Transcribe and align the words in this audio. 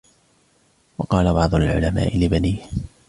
وَقَالَ 0.97 1.33
بَعْضُ 1.33 1.55
الْعُلَمَاءِ 1.55 2.17
لِبَنِيهِ 2.17 2.65